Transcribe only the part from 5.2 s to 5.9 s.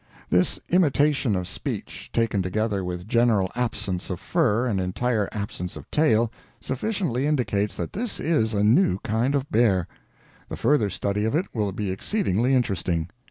absence